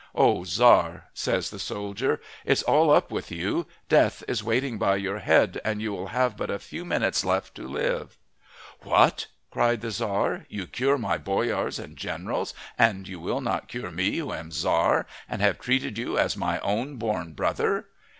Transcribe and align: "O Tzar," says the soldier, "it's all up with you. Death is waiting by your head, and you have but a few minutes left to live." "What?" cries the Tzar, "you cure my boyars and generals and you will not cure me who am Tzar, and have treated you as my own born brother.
"O 0.15 0.43
Tzar," 0.45 1.03
says 1.13 1.51
the 1.51 1.59
soldier, 1.59 2.19
"it's 2.43 2.63
all 2.63 2.89
up 2.89 3.11
with 3.11 3.29
you. 3.29 3.67
Death 3.87 4.23
is 4.27 4.43
waiting 4.43 4.79
by 4.79 4.95
your 4.95 5.19
head, 5.19 5.61
and 5.63 5.79
you 5.79 6.07
have 6.07 6.35
but 6.35 6.49
a 6.49 6.57
few 6.57 6.83
minutes 6.83 7.23
left 7.23 7.53
to 7.53 7.67
live." 7.67 8.17
"What?" 8.79 9.27
cries 9.51 9.77
the 9.77 9.91
Tzar, 9.91 10.47
"you 10.49 10.65
cure 10.65 10.97
my 10.97 11.19
boyars 11.19 11.77
and 11.77 11.95
generals 11.95 12.55
and 12.79 13.07
you 13.07 13.19
will 13.19 13.41
not 13.41 13.67
cure 13.67 13.91
me 13.91 14.17
who 14.17 14.33
am 14.33 14.49
Tzar, 14.49 15.05
and 15.29 15.39
have 15.43 15.59
treated 15.59 15.99
you 15.99 16.17
as 16.17 16.35
my 16.35 16.57
own 16.61 16.95
born 16.95 17.33
brother. 17.33 17.85